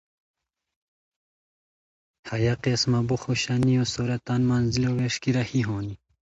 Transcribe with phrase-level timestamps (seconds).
[2.27, 5.93] ہیہ قسمہ بو خوشانیو سورا تان منزلو ووݰکی راہی ہونی